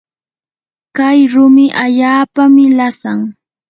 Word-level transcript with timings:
kay 0.97 1.19
rumi 1.31 1.65
allaapami 1.83 2.63
lasan. 2.77 3.19